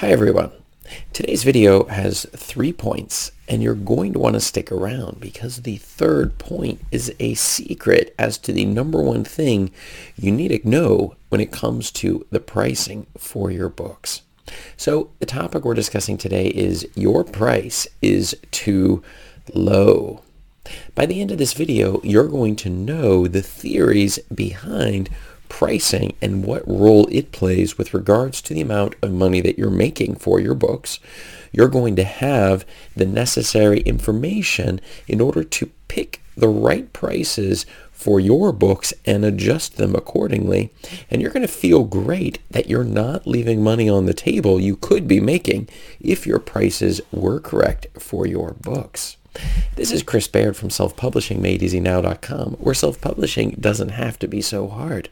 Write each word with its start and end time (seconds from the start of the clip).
Hi 0.00 0.08
everyone. 0.08 0.50
Today's 1.14 1.42
video 1.42 1.86
has 1.86 2.26
three 2.36 2.70
points 2.70 3.32
and 3.48 3.62
you're 3.62 3.74
going 3.74 4.12
to 4.12 4.18
want 4.18 4.34
to 4.34 4.40
stick 4.40 4.70
around 4.70 5.20
because 5.20 5.62
the 5.62 5.78
third 5.78 6.36
point 6.36 6.82
is 6.92 7.14
a 7.18 7.32
secret 7.32 8.14
as 8.18 8.36
to 8.36 8.52
the 8.52 8.66
number 8.66 9.00
one 9.00 9.24
thing 9.24 9.70
you 10.14 10.30
need 10.30 10.48
to 10.48 10.68
know 10.68 11.16
when 11.30 11.40
it 11.40 11.50
comes 11.50 11.90
to 11.92 12.26
the 12.30 12.40
pricing 12.40 13.06
for 13.16 13.50
your 13.50 13.70
books. 13.70 14.20
So 14.76 15.12
the 15.18 15.24
topic 15.24 15.64
we're 15.64 15.72
discussing 15.72 16.18
today 16.18 16.48
is 16.48 16.86
your 16.94 17.24
price 17.24 17.88
is 18.02 18.36
too 18.50 19.02
low. 19.54 20.20
By 20.94 21.06
the 21.06 21.22
end 21.22 21.30
of 21.30 21.38
this 21.38 21.54
video, 21.54 22.02
you're 22.02 22.28
going 22.28 22.56
to 22.56 22.68
know 22.68 23.26
the 23.26 23.40
theories 23.40 24.18
behind 24.34 25.08
pricing 25.48 26.14
and 26.20 26.44
what 26.44 26.66
role 26.66 27.06
it 27.10 27.32
plays 27.32 27.78
with 27.78 27.94
regards 27.94 28.40
to 28.42 28.54
the 28.54 28.60
amount 28.60 28.94
of 29.02 29.12
money 29.12 29.40
that 29.40 29.58
you're 29.58 29.70
making 29.70 30.16
for 30.16 30.40
your 30.40 30.54
books, 30.54 30.98
you're 31.52 31.68
going 31.68 31.96
to 31.96 32.04
have 32.04 32.64
the 32.94 33.06
necessary 33.06 33.80
information 33.80 34.80
in 35.06 35.20
order 35.20 35.42
to 35.42 35.70
pick 35.88 36.20
the 36.36 36.48
right 36.48 36.92
prices 36.92 37.64
for 37.90 38.20
your 38.20 38.52
books 38.52 38.92
and 39.06 39.24
adjust 39.24 39.78
them 39.78 39.94
accordingly. 39.94 40.70
And 41.10 41.22
you're 41.22 41.30
going 41.30 41.46
to 41.46 41.52
feel 41.52 41.84
great 41.84 42.38
that 42.50 42.68
you're 42.68 42.84
not 42.84 43.26
leaving 43.26 43.62
money 43.62 43.88
on 43.88 44.04
the 44.04 44.14
table 44.14 44.60
you 44.60 44.76
could 44.76 45.08
be 45.08 45.18
making 45.18 45.68
if 45.98 46.26
your 46.26 46.38
prices 46.38 47.00
were 47.10 47.40
correct 47.40 47.86
for 47.98 48.26
your 48.26 48.52
books. 48.52 49.16
This 49.76 49.92
is 49.92 50.02
Chris 50.02 50.26
Baird 50.26 50.56
from 50.56 50.70
selfpublishingmadeeasynow.com, 50.70 52.52
where 52.54 52.74
self-publishing 52.74 53.56
doesn't 53.60 53.90
have 53.90 54.18
to 54.20 54.26
be 54.26 54.40
so 54.40 54.68
hard. 54.68 55.10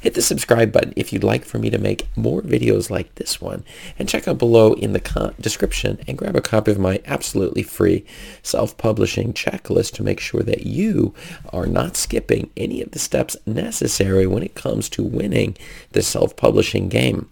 Hit 0.00 0.14
the 0.14 0.22
subscribe 0.22 0.72
button 0.72 0.94
if 0.96 1.12
you'd 1.12 1.22
like 1.22 1.44
for 1.44 1.58
me 1.58 1.68
to 1.68 1.76
make 1.76 2.08
more 2.16 2.40
videos 2.40 2.88
like 2.88 3.14
this 3.16 3.42
one, 3.42 3.62
and 3.98 4.08
check 4.08 4.26
out 4.26 4.38
below 4.38 4.72
in 4.72 4.94
the 4.94 5.34
description 5.38 5.98
and 6.08 6.16
grab 6.16 6.34
a 6.34 6.40
copy 6.40 6.70
of 6.70 6.78
my 6.78 7.02
absolutely 7.04 7.62
free 7.62 8.06
self-publishing 8.42 9.34
checklist 9.34 9.92
to 9.92 10.02
make 10.02 10.20
sure 10.20 10.42
that 10.42 10.66
you 10.66 11.14
are 11.52 11.66
not 11.66 11.96
skipping 11.96 12.50
any 12.56 12.80
of 12.80 12.92
the 12.92 12.98
steps 12.98 13.36
necessary 13.44 14.26
when 14.26 14.42
it 14.42 14.54
comes 14.54 14.88
to 14.88 15.02
winning 15.02 15.54
the 15.92 16.02
self-publishing 16.02 16.88
game. 16.88 17.28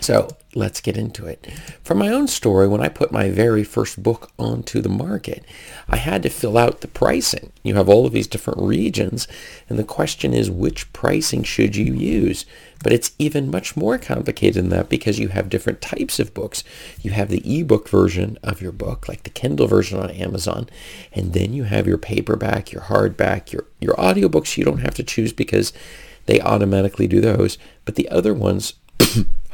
So 0.00 0.28
let's 0.54 0.80
get 0.80 0.96
into 0.96 1.26
it. 1.26 1.46
From 1.82 1.98
my 1.98 2.08
own 2.08 2.28
story, 2.28 2.68
when 2.68 2.80
I 2.80 2.88
put 2.88 3.10
my 3.10 3.30
very 3.30 3.64
first 3.64 4.00
book 4.00 4.30
onto 4.38 4.80
the 4.80 4.88
market, 4.88 5.44
I 5.88 5.96
had 5.96 6.22
to 6.22 6.30
fill 6.30 6.56
out 6.56 6.80
the 6.80 6.88
pricing. 6.88 7.52
You 7.64 7.74
have 7.74 7.88
all 7.88 8.06
of 8.06 8.12
these 8.12 8.28
different 8.28 8.60
regions, 8.60 9.26
and 9.68 9.78
the 9.78 9.84
question 9.84 10.32
is 10.32 10.50
which 10.50 10.92
pricing 10.92 11.42
should 11.42 11.74
you 11.74 11.92
use? 11.92 12.46
But 12.82 12.92
it's 12.92 13.10
even 13.18 13.50
much 13.50 13.76
more 13.76 13.98
complicated 13.98 14.62
than 14.62 14.70
that 14.70 14.88
because 14.88 15.18
you 15.18 15.28
have 15.28 15.48
different 15.48 15.80
types 15.80 16.20
of 16.20 16.32
books. 16.32 16.62
You 17.02 17.10
have 17.10 17.28
the 17.28 17.60
ebook 17.60 17.88
version 17.88 18.38
of 18.42 18.62
your 18.62 18.72
book, 18.72 19.08
like 19.08 19.24
the 19.24 19.30
Kindle 19.30 19.66
version 19.66 19.98
on 19.98 20.10
Amazon, 20.10 20.68
and 21.12 21.32
then 21.32 21.52
you 21.52 21.64
have 21.64 21.88
your 21.88 21.98
paperback, 21.98 22.70
your 22.70 22.82
hardback, 22.82 23.52
your, 23.52 23.64
your 23.80 23.96
audiobooks 23.96 24.56
you 24.56 24.64
don't 24.64 24.78
have 24.78 24.94
to 24.94 25.02
choose 25.02 25.32
because 25.32 25.72
they 26.26 26.40
automatically 26.40 27.08
do 27.08 27.20
those. 27.20 27.58
But 27.84 27.96
the 27.96 28.08
other 28.10 28.32
ones 28.32 28.74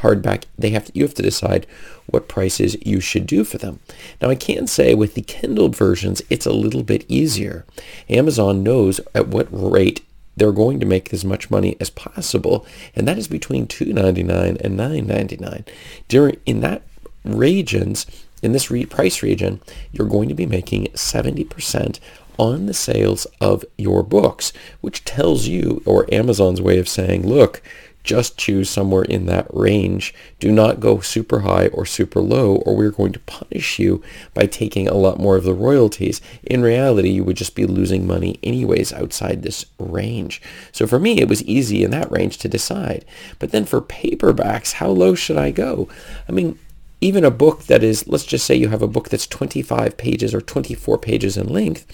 hardback, 0.05 0.44
they 0.58 0.70
have 0.70 0.84
to, 0.86 0.92
you 0.94 1.02
have 1.02 1.14
to 1.14 1.22
decide 1.22 1.66
what 2.06 2.28
prices 2.28 2.77
you 2.84 3.00
should 3.00 3.27
do 3.27 3.42
for 3.42 3.58
them. 3.58 3.80
Now 4.20 4.28
I 4.30 4.34
can 4.34 4.66
say 4.66 4.94
with 4.94 5.14
the 5.14 5.22
Kindle 5.22 5.70
versions, 5.70 6.22
it's 6.30 6.46
a 6.46 6.52
little 6.52 6.83
bit 6.83 7.05
easier. 7.08 7.64
Amazon 8.08 8.62
knows 8.62 9.00
at 9.14 9.28
what 9.28 9.48
rate 9.50 10.05
they're 10.36 10.52
going 10.52 10.80
to 10.80 10.86
make 10.86 11.12
as 11.12 11.24
much 11.24 11.50
money 11.50 11.77
as 11.80 11.91
possible, 11.91 12.66
and 12.94 13.08
that 13.08 13.19
is 13.19 13.28
between 13.28 13.66
$2.99 13.66 14.61
and 14.61 14.78
$9.99. 14.78 15.66
During 16.08 16.36
in 16.44 16.61
that 16.61 16.83
regions, 17.24 18.06
in 18.42 18.52
this 18.52 18.70
re- 18.70 18.84
price 18.84 19.22
region, 19.22 19.61
you're 19.92 20.08
going 20.08 20.28
to 20.28 20.34
be 20.34 20.46
making 20.46 20.86
70% 20.89 21.98
on 22.36 22.66
the 22.66 22.74
sales 22.74 23.27
of 23.41 23.64
your 23.78 24.02
books, 24.02 24.52
which 24.80 25.05
tells 25.05 25.46
you, 25.46 25.83
or 25.86 26.12
Amazon's 26.12 26.61
way 26.61 26.78
of 26.78 26.89
saying, 26.89 27.27
look, 27.27 27.62
just 28.04 28.36
choose 28.36 28.70
somewhere 28.70 29.02
in 29.02 29.26
that 29.26 29.46
range. 29.52 30.14
Do 30.38 30.52
not 30.52 30.78
go 30.78 31.00
super 31.00 31.40
high 31.40 31.68
or 31.68 31.86
super 31.86 32.20
low 32.20 32.56
or 32.56 32.76
we're 32.76 32.90
going 32.90 33.12
to 33.12 33.20
punish 33.20 33.78
you 33.78 34.02
by 34.34 34.46
taking 34.46 34.86
a 34.86 34.94
lot 34.94 35.18
more 35.18 35.36
of 35.36 35.44
the 35.44 35.54
royalties. 35.54 36.20
In 36.44 36.62
reality, 36.62 37.08
you 37.08 37.24
would 37.24 37.36
just 37.36 37.54
be 37.54 37.66
losing 37.66 38.06
money 38.06 38.38
anyways 38.42 38.92
outside 38.92 39.42
this 39.42 39.64
range. 39.78 40.40
So 40.70 40.86
for 40.86 40.98
me, 40.98 41.20
it 41.20 41.28
was 41.28 41.42
easy 41.44 41.82
in 41.82 41.90
that 41.92 42.12
range 42.12 42.38
to 42.38 42.48
decide. 42.48 43.04
But 43.38 43.50
then 43.50 43.64
for 43.64 43.80
paperbacks, 43.80 44.74
how 44.74 44.88
low 44.88 45.14
should 45.14 45.38
I 45.38 45.50
go? 45.50 45.88
I 46.28 46.32
mean, 46.32 46.58
even 47.00 47.24
a 47.24 47.30
book 47.30 47.64
that 47.64 47.82
is, 47.82 48.06
let's 48.06 48.24
just 48.24 48.46
say 48.46 48.54
you 48.54 48.68
have 48.68 48.82
a 48.82 48.88
book 48.88 49.08
that's 49.08 49.26
25 49.26 49.96
pages 49.96 50.34
or 50.34 50.40
24 50.40 50.98
pages 50.98 51.36
in 51.36 51.48
length, 51.48 51.86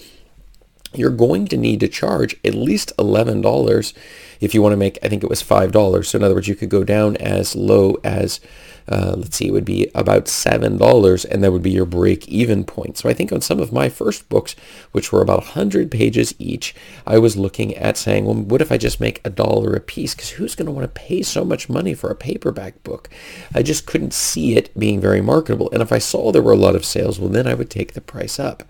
you're 0.93 1.09
going 1.09 1.47
to 1.47 1.57
need 1.57 1.79
to 1.79 1.87
charge 1.87 2.35
at 2.43 2.53
least 2.53 2.91
$11 2.97 3.93
if 4.41 4.55
you 4.55 4.61
want 4.61 4.73
to 4.73 4.77
make, 4.77 4.97
I 5.03 5.07
think 5.07 5.23
it 5.23 5.29
was 5.29 5.43
$5. 5.43 6.05
So 6.05 6.17
in 6.17 6.23
other 6.23 6.33
words, 6.33 6.47
you 6.47 6.55
could 6.55 6.69
go 6.69 6.83
down 6.83 7.15
as 7.17 7.55
low 7.55 7.97
as, 8.03 8.41
uh, 8.89 9.13
let's 9.15 9.37
see, 9.37 9.47
it 9.47 9.51
would 9.51 9.65
be 9.65 9.91
about 9.93 10.25
$7 10.25 11.25
and 11.25 11.43
that 11.43 11.51
would 11.51 11.61
be 11.61 11.69
your 11.69 11.85
break 11.85 12.27
even 12.27 12.63
point. 12.63 12.97
So 12.97 13.07
I 13.07 13.13
think 13.13 13.31
on 13.31 13.41
some 13.41 13.59
of 13.59 13.71
my 13.71 13.87
first 13.87 14.27
books, 14.29 14.55
which 14.93 15.11
were 15.11 15.21
about 15.21 15.37
100 15.37 15.91
pages 15.91 16.33
each, 16.39 16.73
I 17.05 17.19
was 17.19 17.37
looking 17.37 17.75
at 17.75 17.97
saying, 17.97 18.25
well, 18.25 18.33
what 18.33 18.61
if 18.61 18.71
I 18.71 18.77
just 18.77 18.99
make 18.99 19.21
a 19.23 19.29
dollar 19.29 19.75
a 19.75 19.79
piece? 19.79 20.15
Because 20.15 20.31
who's 20.31 20.55
going 20.55 20.65
to 20.65 20.71
want 20.71 20.83
to 20.83 21.01
pay 21.01 21.21
so 21.21 21.45
much 21.45 21.69
money 21.69 21.93
for 21.93 22.09
a 22.09 22.15
paperback 22.15 22.83
book? 22.83 23.09
I 23.53 23.61
just 23.61 23.85
couldn't 23.85 24.13
see 24.13 24.57
it 24.57 24.77
being 24.77 24.99
very 24.99 25.21
marketable. 25.21 25.69
And 25.71 25.83
if 25.83 25.91
I 25.91 25.99
saw 25.99 26.31
there 26.31 26.41
were 26.41 26.51
a 26.51 26.55
lot 26.55 26.75
of 26.75 26.83
sales, 26.83 27.19
well, 27.19 27.29
then 27.29 27.45
I 27.45 27.53
would 27.53 27.69
take 27.69 27.93
the 27.93 28.01
price 28.01 28.39
up. 28.39 28.63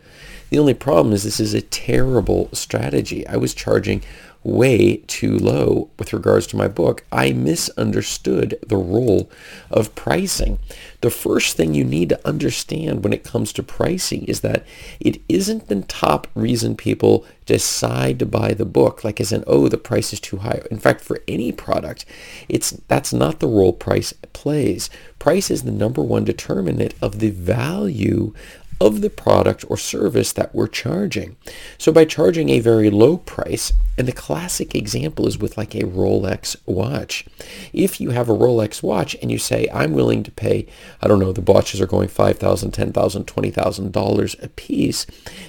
The 0.52 0.60
only 0.60 0.74
problem 0.74 1.14
is 1.14 1.24
this 1.24 1.40
is 1.40 1.54
a 1.54 1.62
terrible 1.62 2.50
strategy. 2.52 3.26
I 3.26 3.38
was 3.38 3.54
charging 3.54 4.04
way 4.44 4.98
too 5.08 5.38
low 5.38 5.90
with 6.00 6.14
regards 6.14 6.48
to 6.48 6.58
my 6.58 6.68
book. 6.68 7.06
I 7.12 7.32
misunderstood 7.32 8.60
the 8.68 8.76
role 8.76 9.30
of 9.70 9.94
pricing. 9.96 10.60
The 11.02 11.12
first 11.12 11.56
thing 11.56 11.74
you 11.74 11.84
need 11.84 12.10
to 12.10 12.28
understand 12.28 13.04
when 13.04 13.14
it 13.14 13.24
comes 13.24 13.54
to 13.54 13.64
pricing 13.64 14.26
is 14.26 14.42
that 14.42 14.66
it 15.00 15.22
isn't 15.30 15.68
the 15.68 15.82
top 15.82 16.28
reason 16.36 16.76
people 16.76 17.26
decide 17.46 18.20
to 18.20 18.26
buy 18.26 18.54
the 18.54 18.66
book, 18.66 19.04
like 19.04 19.22
as 19.22 19.32
in, 19.32 19.44
oh, 19.48 19.68
the 19.68 19.78
price 19.78 20.12
is 20.12 20.20
too 20.20 20.38
high. 20.38 20.62
In 20.70 20.80
fact, 20.80 21.02
for 21.02 21.22
any 21.28 21.52
product, 21.52 22.06
it's 22.50 22.72
that's 22.88 23.14
not 23.14 23.40
the 23.40 23.48
role 23.48 23.74
price 23.74 24.14
plays. 24.34 24.90
Price 25.20 25.52
is 25.52 25.64
the 25.64 25.72
number 25.72 26.02
one 26.02 26.24
determinant 26.24 26.96
of 27.02 27.20
the 27.20 27.30
value 27.30 28.34
of 28.82 29.02
the 29.02 29.12
product 29.12 29.64
or 29.70 29.78
service 29.78 30.34
that 30.34 30.56
we're 30.56 30.68
charging. 30.68 31.38
So 31.78 31.92
by 31.92 32.04
charging 32.04 32.50
a 32.50 32.60
very 32.60 32.90
low 32.90 33.18
price, 33.18 33.74
and 33.96 34.08
the 34.08 34.12
classic 34.12 34.74
example 34.74 35.28
is 35.28 35.38
with 35.38 35.56
like 35.56 35.76
a 35.76 35.84
Rolex 35.84 36.56
watch. 36.66 37.26
If 37.72 38.02
you 38.02 38.10
have 38.10 38.28
a 38.28 38.36
Rolex 38.36 38.82
watch 38.82 39.16
and 39.22 39.30
you 39.30 39.38
say, 39.38 39.68
I'm 39.72 39.94
willing 39.94 40.24
to 40.24 40.32
pay, 40.32 40.66
I 41.00 41.08
don't 41.08 41.20
know, 41.20 41.32
the 41.32 41.42
watches 41.42 41.80
are 41.80 41.86
going 41.86 42.10
$5,000, 42.10 42.72
$10,000, 42.72 43.26
$20,000 43.26 44.44
a 44.44 44.48
piece, 44.50 45.06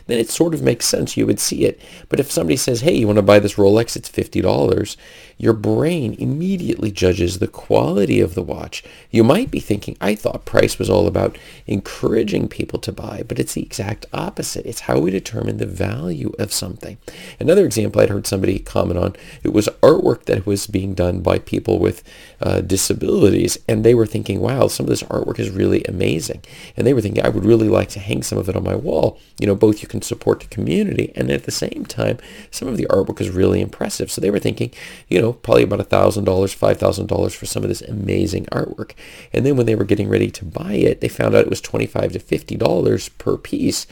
then 0.07 0.19
it 0.19 0.29
sort 0.29 0.53
of 0.53 0.61
makes 0.61 0.85
sense. 0.85 1.17
You 1.17 1.27
would 1.27 1.41
see 1.41 1.65
it. 1.65 1.81
But 2.11 2.21
if 2.21 2.31
somebody 2.31 2.57
says, 2.59 2.83
hey, 2.83 2.95
you 2.95 3.07
want 3.07 3.17
to 3.17 3.23
buy 3.23 3.39
this 3.39 3.55
Rolex, 3.55 3.97
it's 3.97 4.11
$50, 4.11 4.97
your 5.39 5.55
brain 5.55 6.15
immediately 6.19 6.91
judges 6.91 7.39
the 7.39 7.49
quality 7.49 8.21
of 8.21 8.35
the 8.35 8.43
watch. 8.43 8.85
You 9.11 9.25
might 9.25 9.51
be 9.51 9.61
thinking, 9.61 9.97
I 10.01 10.15
thought 10.15 10.45
price 10.45 10.79
was 10.79 10.91
all 10.91 11.07
about 11.07 11.39
encouraging 11.67 12.49
people 12.49 12.79
to 12.81 12.93
buy, 12.93 13.22
but 13.29 13.39
it's 13.39 13.55
the 13.55 13.63
exact 13.63 14.07
opposite. 14.13 14.67
It's 14.67 14.81
how 14.81 14.99
we 14.99 15.11
determine 15.11 15.59
the 15.59 15.67
value 15.67 16.33
of 16.39 16.53
something. 16.53 16.99
Another 17.41 17.65
example 17.65 18.01
I'd 18.01 18.11
heard 18.11 18.27
somebody 18.27 18.59
comment 18.59 18.99
on, 18.99 19.17
it 19.43 19.53
was 19.53 19.69
artwork 19.83 20.25
that 20.25 20.47
was 20.47 20.67
being 20.67 20.95
done 20.95 21.21
by 21.21 21.39
people 21.39 21.79
with 21.79 22.03
uh, 22.41 22.61
disabilities, 22.61 23.59
and 23.69 23.85
they 23.85 23.95
were 23.95 24.07
thinking, 24.07 24.41
wow, 24.41 24.67
some 24.69 24.85
of 24.85 24.91
this 24.91 25.03
artwork 25.05 25.39
is 25.39 25.51
really 25.51 25.85
amazing. 25.85 26.43
And 26.77 26.87
they 26.87 26.95
were 26.95 27.01
thinking, 27.01 27.25
I 27.25 27.29
would 27.29 27.45
really 27.45 27.69
like 27.69 27.89
to 27.91 28.01
hang 28.01 28.23
some 28.23 28.39
of 28.39 28.49
it 28.49 28.57
on 28.57 28.65
my 28.65 28.75
wall. 28.75 29.19
You 29.39 29.47
know, 29.47 29.55
both 29.55 29.83
you 29.83 29.89
can 29.89 30.03
support 30.03 30.41
the 30.41 30.47
community, 30.47 31.13
and 31.15 31.31
at 31.31 31.45
the 31.45 31.51
same 31.51 31.87
time, 31.87 32.19
some 32.51 32.69
of 32.69 32.77
the 32.77 32.87
artwork 32.87 33.21
is 33.21 33.31
really 33.31 33.61
impressive. 33.61 34.11
So 34.11 34.21
they 34.21 34.31
were 34.31 34.39
thinking, 34.39 34.73
you 35.09 35.21
know, 35.21 35.33
probably 35.33 35.65
about 35.65 35.89
$1,000, 35.89 36.25
$5,000 36.25 37.35
for 37.35 37.47
some 37.47 37.63
of 37.63 37.69
this 37.69 37.83
amazing 37.83 38.47
artwork. 38.47 38.93
And 39.33 39.47
then 39.47 39.57
when 39.57 39.67
they 39.67 39.75
were 39.75 39.85
getting 39.85 40.09
ready 40.09 40.31
to 40.31 40.45
buy 40.45 40.75
it, 40.75 41.01
they 41.01 41.09
found 41.09 41.35
out 41.35 41.45
it 41.45 41.51
was 41.51 41.61
25 41.61 42.13
to 42.13 42.19
$50 42.19 43.12
per 43.19 43.37
piece. 43.37 43.87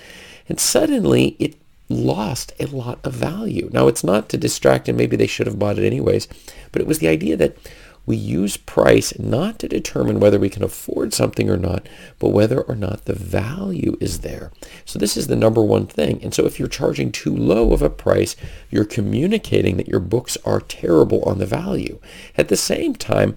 And 0.49 0.59
suddenly 0.59 1.37
it 1.39 1.57
lost 1.89 2.53
a 2.61 2.67
lot 2.67 2.99
of 3.05 3.13
value. 3.13 3.69
Now 3.73 3.89
it's 3.89 4.05
not 4.05 4.29
to 4.31 4.37
distract 4.37 4.89
and 4.89 4.97
maybe 4.97 5.17
they 5.17 5.27
should 5.27 5.47
have 5.47 5.59
bought 5.59 5.79
it 5.79 5.87
anyways, 5.87 6.29
but 6.73 6.81
it 6.81 6.89
was 6.89 7.01
the 7.01 7.09
idea 7.09 7.37
that 7.37 7.57
we 8.07 8.17
use 8.17 8.57
price 8.57 9.17
not 9.19 9.59
to 9.59 9.69
determine 9.69 10.19
whether 10.19 10.39
we 10.39 10.49
can 10.49 10.65
afford 10.65 11.13
something 11.13 11.51
or 11.51 11.57
not, 11.57 11.89
but 12.19 12.31
whether 12.31 12.61
or 12.61 12.75
not 12.75 13.05
the 13.05 13.15
value 13.15 13.97
is 14.01 14.21
there. 14.21 14.51
So 14.85 14.99
this 14.99 15.17
is 15.17 15.27
the 15.27 15.37
number 15.37 15.63
one 15.63 15.87
thing. 15.87 16.21
And 16.23 16.35
so 16.35 16.47
if 16.47 16.59
you're 16.59 16.69
charging 16.69 17.13
too 17.13 17.37
low 17.37 17.73
of 17.73 17.83
a 17.83 17.91
price, 17.91 18.37
you're 18.71 18.85
communicating 18.85 19.77
that 19.77 19.89
your 19.89 20.01
books 20.01 20.37
are 20.45 20.61
terrible 20.61 21.23
on 21.25 21.39
the 21.39 21.47
value. 21.47 22.01
At 22.37 22.49
the 22.49 22.57
same 22.57 22.95
time, 22.95 23.37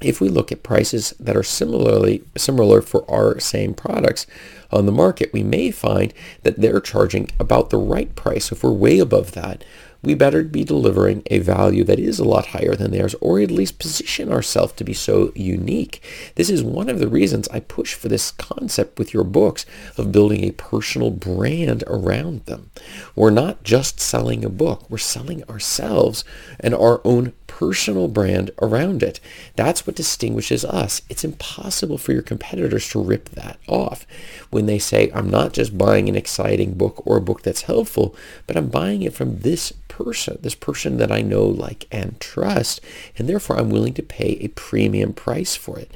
if 0.00 0.20
we 0.20 0.28
look 0.28 0.52
at 0.52 0.62
prices 0.62 1.14
that 1.18 1.36
are 1.36 1.42
similarly 1.42 2.22
similar 2.36 2.82
for 2.82 3.08
our 3.10 3.38
same 3.40 3.74
products 3.74 4.26
on 4.70 4.86
the 4.86 4.92
market, 4.92 5.32
we 5.32 5.42
may 5.42 5.70
find 5.70 6.12
that 6.42 6.60
they're 6.60 6.80
charging 6.80 7.30
about 7.38 7.70
the 7.70 7.76
right 7.76 8.14
price. 8.14 8.50
If 8.52 8.62
we're 8.62 8.72
way 8.72 8.98
above 8.98 9.32
that, 9.32 9.64
we 10.04 10.14
better 10.14 10.42
be 10.44 10.64
delivering 10.64 11.22
a 11.30 11.38
value 11.38 11.82
that 11.84 11.98
is 11.98 12.18
a 12.18 12.24
lot 12.24 12.48
higher 12.48 12.74
than 12.74 12.90
theirs, 12.90 13.14
or 13.22 13.40
at 13.40 13.50
least 13.50 13.78
position 13.78 14.30
ourselves 14.30 14.74
to 14.74 14.84
be 14.84 14.92
so 14.92 15.32
unique. 15.34 16.02
This 16.34 16.50
is 16.50 16.62
one 16.62 16.90
of 16.90 16.98
the 16.98 17.08
reasons 17.08 17.48
I 17.48 17.60
push 17.60 17.94
for 17.94 18.08
this 18.08 18.30
concept 18.32 18.98
with 18.98 19.14
your 19.14 19.24
books 19.24 19.64
of 19.96 20.12
building 20.12 20.44
a 20.44 20.50
personal 20.50 21.10
brand 21.10 21.84
around 21.86 22.44
them. 22.44 22.70
We're 23.16 23.30
not 23.30 23.64
just 23.64 23.98
selling 23.98 24.44
a 24.44 24.50
book, 24.50 24.88
we're 24.90 24.98
selling 24.98 25.42
ourselves 25.44 26.22
and 26.60 26.74
our 26.74 27.00
own 27.04 27.32
personal 27.58 28.08
brand 28.08 28.50
around 28.60 29.00
it. 29.00 29.20
That's 29.54 29.86
what 29.86 29.94
distinguishes 29.94 30.64
us. 30.64 31.02
It's 31.08 31.22
impossible 31.22 31.98
for 31.98 32.12
your 32.12 32.20
competitors 32.20 32.88
to 32.88 33.00
rip 33.00 33.28
that 33.30 33.60
off 33.68 34.08
when 34.50 34.66
they 34.66 34.80
say, 34.80 35.08
I'm 35.14 35.30
not 35.30 35.52
just 35.52 35.78
buying 35.78 36.08
an 36.08 36.16
exciting 36.16 36.74
book 36.74 37.06
or 37.06 37.16
a 37.16 37.20
book 37.20 37.42
that's 37.42 37.62
helpful, 37.62 38.16
but 38.48 38.56
I'm 38.56 38.70
buying 38.70 39.02
it 39.02 39.14
from 39.14 39.38
this 39.38 39.72
person, 39.86 40.36
this 40.42 40.56
person 40.56 40.96
that 40.96 41.12
I 41.12 41.22
know, 41.22 41.44
like, 41.44 41.86
and 41.92 42.18
trust, 42.18 42.80
and 43.16 43.28
therefore 43.28 43.56
I'm 43.56 43.70
willing 43.70 43.94
to 43.94 44.02
pay 44.02 44.36
a 44.40 44.48
premium 44.48 45.12
price 45.12 45.54
for 45.54 45.78
it. 45.78 45.88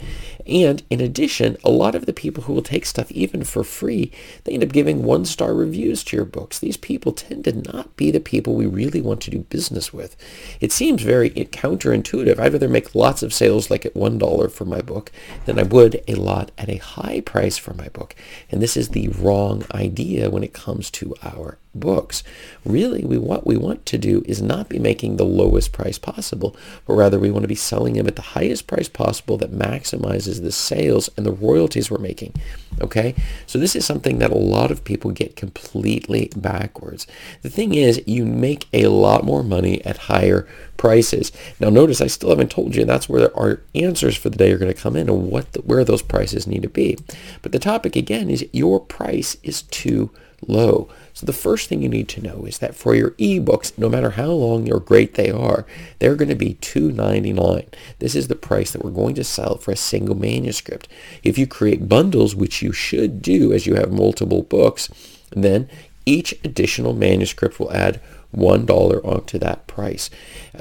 And 0.46 0.84
in 0.88 1.00
addition, 1.00 1.56
a 1.64 1.70
lot 1.70 1.96
of 1.96 2.06
the 2.06 2.12
people 2.12 2.44
who 2.44 2.52
will 2.52 2.62
take 2.62 2.86
stuff 2.86 3.10
even 3.10 3.42
for 3.42 3.64
free, 3.64 4.12
they 4.44 4.52
end 4.52 4.62
up 4.62 4.70
giving 4.70 5.02
one-star 5.02 5.52
reviews 5.52 6.04
to 6.04 6.16
your 6.16 6.24
books. 6.24 6.60
These 6.60 6.76
people 6.76 7.10
tend 7.10 7.44
to 7.44 7.72
not 7.72 7.96
be 7.96 8.12
the 8.12 8.20
people 8.20 8.54
we 8.54 8.66
really 8.66 9.00
want 9.00 9.20
to 9.22 9.32
do 9.32 9.40
business 9.40 9.92
with. 9.92 10.14
It 10.60 10.70
seems 10.70 11.02
very 11.02 11.30
counterintuitive. 11.50 12.38
I'd 12.38 12.52
rather 12.52 12.68
make 12.68 12.94
lots 12.94 13.22
of 13.22 13.34
sales 13.34 13.70
like 13.70 13.84
at 13.86 13.94
$1 13.94 14.50
for 14.50 14.64
my 14.64 14.80
book 14.80 15.10
than 15.46 15.58
I 15.58 15.64
would 15.64 16.02
a 16.06 16.14
lot 16.14 16.50
at 16.56 16.68
a 16.68 16.76
high 16.76 17.20
price 17.20 17.58
for 17.58 17.74
my 17.74 17.88
book. 17.88 18.14
And 18.50 18.62
this 18.62 18.76
is 18.76 18.90
the 18.90 19.08
wrong 19.08 19.64
idea 19.72 20.30
when 20.30 20.44
it 20.44 20.52
comes 20.52 20.90
to 20.92 21.14
our 21.22 21.58
books. 21.78 22.22
Really, 22.64 23.04
we 23.04 23.18
what 23.18 23.46
we 23.46 23.56
want 23.56 23.86
to 23.86 23.98
do 23.98 24.22
is 24.26 24.42
not 24.42 24.68
be 24.68 24.78
making 24.78 25.16
the 25.16 25.24
lowest 25.24 25.72
price 25.72 25.98
possible, 25.98 26.56
but 26.86 26.94
rather 26.94 27.18
we 27.18 27.30
want 27.30 27.44
to 27.44 27.48
be 27.48 27.54
selling 27.54 27.94
them 27.94 28.06
at 28.06 28.16
the 28.16 28.22
highest 28.22 28.66
price 28.66 28.88
possible 28.88 29.36
that 29.38 29.52
maximizes 29.52 30.42
the 30.42 30.52
sales 30.52 31.08
and 31.16 31.24
the 31.24 31.32
royalties 31.32 31.90
we're 31.90 31.98
making. 31.98 32.34
Okay? 32.80 33.14
So 33.46 33.58
this 33.58 33.74
is 33.74 33.84
something 33.84 34.18
that 34.18 34.30
a 34.30 34.38
lot 34.38 34.70
of 34.70 34.84
people 34.84 35.10
get 35.10 35.36
completely 35.36 36.30
backwards. 36.36 37.06
The 37.42 37.50
thing 37.50 37.74
is, 37.74 38.02
you 38.06 38.24
make 38.24 38.66
a 38.72 38.88
lot 38.88 39.24
more 39.24 39.42
money 39.42 39.84
at 39.84 39.96
higher 39.96 40.46
prices. 40.76 41.32
Now 41.60 41.68
notice 41.68 42.00
I 42.00 42.06
still 42.06 42.30
haven't 42.30 42.50
told 42.50 42.74
you 42.74 42.84
that's 42.84 43.08
where 43.08 43.36
our 43.36 43.60
answers 43.74 44.16
for 44.16 44.30
the 44.30 44.38
day 44.38 44.52
are 44.52 44.58
going 44.58 44.72
to 44.72 44.80
come 44.80 44.96
in 44.96 45.08
and 45.08 45.30
what 45.30 45.52
the, 45.52 45.60
where 45.60 45.84
those 45.84 46.02
prices 46.02 46.46
need 46.46 46.62
to 46.62 46.68
be. 46.68 46.96
But 47.42 47.52
the 47.52 47.58
topic 47.58 47.96
again 47.96 48.30
is 48.30 48.46
your 48.52 48.80
price 48.80 49.36
is 49.42 49.62
too 49.62 50.10
low. 50.46 50.88
So 51.18 51.26
the 51.26 51.32
first 51.32 51.68
thing 51.68 51.82
you 51.82 51.88
need 51.88 52.08
to 52.10 52.22
know 52.22 52.44
is 52.44 52.58
that 52.58 52.76
for 52.76 52.94
your 52.94 53.10
ebooks, 53.12 53.76
no 53.76 53.88
matter 53.88 54.10
how 54.10 54.30
long 54.30 54.70
or 54.70 54.78
great 54.78 55.14
they 55.14 55.32
are, 55.32 55.66
they're 55.98 56.14
going 56.14 56.28
to 56.28 56.36
be 56.36 56.54
$2.99. 56.54 57.66
This 57.98 58.14
is 58.14 58.28
the 58.28 58.36
price 58.36 58.70
that 58.70 58.84
we're 58.84 58.92
going 58.92 59.16
to 59.16 59.24
sell 59.24 59.56
for 59.56 59.72
a 59.72 59.76
single 59.76 60.14
manuscript. 60.14 60.86
If 61.24 61.36
you 61.36 61.48
create 61.48 61.88
bundles, 61.88 62.36
which 62.36 62.62
you 62.62 62.70
should 62.72 63.20
do 63.20 63.52
as 63.52 63.66
you 63.66 63.74
have 63.74 63.90
multiple 63.90 64.44
books, 64.44 64.90
then 65.30 65.68
each 66.06 66.38
additional 66.44 66.92
manuscript 66.92 67.58
will 67.58 67.72
add 67.72 68.00
$1 68.32 69.04
onto 69.04 69.40
that 69.40 69.66
price. 69.66 70.10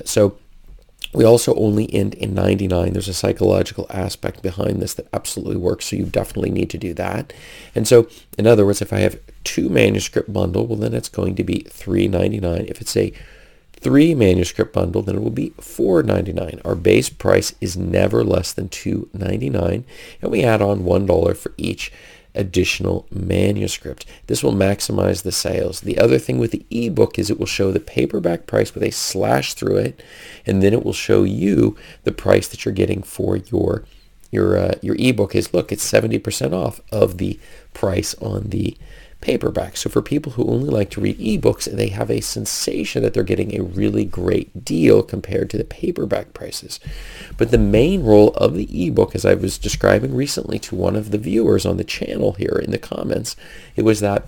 So 0.06 0.39
we 1.13 1.24
also 1.24 1.56
only 1.56 1.94
end 1.94 2.13
in 2.15 2.33
99. 2.33 2.94
There's 2.94 3.07
a 3.07 3.13
psychological 3.13 3.88
aspect 3.89 4.42
behind 4.42 4.81
this 4.81 4.94
that 4.95 5.07
absolutely 5.13 5.57
works, 5.57 5.86
so 5.86 5.95
you 5.95 6.06
definitely 6.06 6.51
need 6.51 6.69
to 6.71 6.77
do 6.77 6.94
that. 6.95 7.33
And 7.74 7.88
so, 7.88 8.09
in 8.38 8.45
other 8.48 8.65
words, 8.65 8.81
if 8.81 8.94
I 8.94 9.00
have 9.00 9.19
two 9.44 9.69
manuscript 9.69 10.31
bundle, 10.31 10.68
well, 10.68 10.77
then 10.77 10.94
it's 10.94 11.09
going 11.09 11.36
to 11.36 11.44
be 11.44 11.65
3.99. 11.69 12.69
If 12.69 12.81
it's 12.81 12.98
a 12.98 13.13
three 13.80 14.15
manuscript 14.15 14.74
bundle, 14.74 15.01
then 15.01 15.15
it 15.15 15.24
will 15.24 15.30
be 15.30 15.51
4.99. 15.51 16.62
Our 16.65 16.75
base 16.75 17.09
price 17.09 17.56
is 17.62 17.77
never 17.77 18.24
less 18.24 18.51
than 18.51 18.69
2.99, 18.69 19.83
and 20.21 20.31
we 20.31 20.44
add 20.44 20.62
on 20.62 20.81
$1 20.81 21.38
for 21.38 21.54
each 21.57 21.92
additional 22.35 23.07
manuscript. 23.12 24.06
This 24.27 24.44
will 24.44 24.53
maximize 24.53 25.24
the 25.24 25.31
sales. 25.31 25.81
The 25.81 25.97
other 25.97 26.19
thing 26.19 26.38
with 26.38 26.51
the 26.51 26.65
ebook 26.69 27.18
is 27.18 27.29
it 27.29 27.39
will 27.39 27.45
show 27.45 27.71
the 27.71 27.79
paperback 27.79 28.45
price 28.45 28.74
with 28.74 28.83
a 28.83 28.91
slash 28.91 29.53
through 29.53 29.77
it, 29.77 30.03
and 30.45 30.62
then 30.62 30.74
it 30.74 30.83
will 30.83 30.94
show 30.94 31.24
you 31.24 31.75
the 32.03 32.12
price 32.12 32.47
that 32.47 32.65
you're 32.65 32.74
getting 32.74 33.03
for 33.03 33.38
your 33.38 33.83
your 34.31 34.57
uh, 34.57 34.75
your 34.81 34.95
ebook 35.00 35.35
is 35.35 35.53
look 35.53 35.71
it's 35.71 35.89
70% 35.89 36.53
off 36.53 36.81
of 36.91 37.18
the 37.18 37.39
price 37.74 38.13
on 38.15 38.50
the 38.50 38.77
paperback. 39.22 39.75
So 39.78 39.90
for 39.90 40.02
people 40.02 40.34
who 40.34 40.48
only 40.48 40.69
like 40.69 40.90
to 40.92 41.02
read 41.02 41.18
ebooks, 41.19 41.66
they 41.66 41.90
have 41.90 42.12
a 42.12 42.22
sensation 42.22 43.04
that 43.04 43.14
they're 43.14 43.24
getting 43.24 43.56
a 43.56 43.64
really 43.64 44.06
great 44.06 44.64
deal 44.64 45.02
compared 45.02 45.50
to 45.50 45.58
the 45.58 45.64
paperback 45.64 46.34
prices. 46.34 46.80
But 47.38 47.52
the 47.52 47.58
main 47.58 48.04
role 48.04 48.30
of 48.36 48.54
the 48.54 48.88
ebook, 48.88 49.16
as 49.16 49.25
I 49.25 49.34
was 49.34 49.58
describing 49.58 50.16
recently 50.16 50.60
to 50.60 50.75
one 50.75 50.96
of 50.96 51.12
the 51.12 51.18
viewers 51.18 51.66
on 51.66 51.78
the 51.78 51.84
channel 51.84 52.34
here 52.34 52.62
in 52.64 52.72
the 52.72 52.78
comments, 52.78 53.36
it 53.75 53.84
was 53.84 54.00
that 54.02 54.28